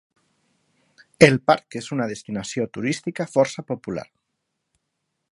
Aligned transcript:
El 1.25 1.35
parc 1.49 1.77
és 1.81 1.89
una 1.95 2.07
destinació 2.11 2.65
turística 2.77 3.27
força 3.35 3.65
popular. 3.69 4.07